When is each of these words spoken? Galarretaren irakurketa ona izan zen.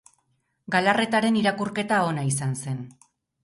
Galarretaren 0.75 1.39
irakurketa 1.43 2.03
ona 2.09 2.27
izan 2.33 2.61
zen. 2.67 2.85